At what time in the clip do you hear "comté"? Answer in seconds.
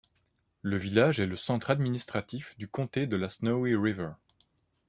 2.67-3.05